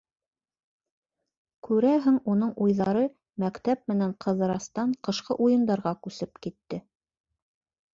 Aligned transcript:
Күрәһең, 1.67 2.17
уның 2.33 2.55
уйҙары 2.67 3.05
мәктәп 3.45 3.95
менән 3.95 4.19
Ҡыҙырастан 4.27 5.01
ҡышҡы 5.09 5.43
уйындарға 5.49 5.99
күсеп 6.07 6.39
китте. 6.47 6.87